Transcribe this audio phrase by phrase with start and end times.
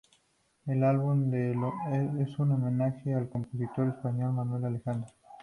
[0.65, 1.31] El álbum
[2.21, 5.11] es un homenaje al compositor español Manuel Alejandro.